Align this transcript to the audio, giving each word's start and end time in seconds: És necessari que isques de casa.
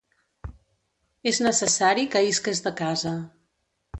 És 1.33 1.41
necessari 1.49 2.07
que 2.15 2.23
isques 2.31 2.65
de 2.69 2.75
casa. 2.83 3.15